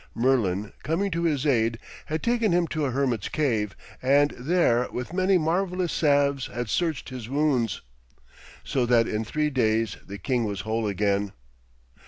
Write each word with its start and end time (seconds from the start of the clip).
Merlin, 0.15 0.73
coming 0.81 1.11
to 1.11 1.25
his 1.25 1.45
aid, 1.45 1.77
had 2.07 2.23
taken 2.23 2.51
him 2.51 2.65
to 2.69 2.85
a 2.85 2.91
hermit's 2.91 3.29
cave, 3.29 3.75
and 4.01 4.31
there 4.31 4.89
with 4.89 5.13
many 5.13 5.37
marvellous 5.37 5.93
salves 5.93 6.47
had 6.47 6.71
searched 6.71 7.09
his 7.09 7.29
wounds, 7.29 7.81
so 8.63 8.87
that 8.87 9.07
in 9.07 9.23
three 9.23 9.51
days 9.51 9.97
the 10.03 10.17
king 10.17 10.43
was 10.43 10.61
whole 10.61 10.87
again. 10.87 11.33